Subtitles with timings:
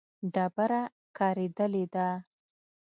[0.33, 0.81] ډبره
[1.17, 2.07] کارېدلې ده.